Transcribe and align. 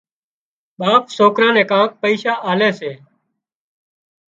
ٻاپ 0.79 1.03
سوڪران 1.17 1.51
نين 1.57 1.67
ڪانڪ 1.71 1.91
پئشا 2.01 2.33
آلي 2.49 2.69
سي 2.79 2.91